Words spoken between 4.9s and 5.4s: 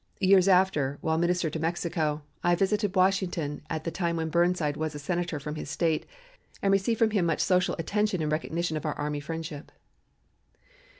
a Senator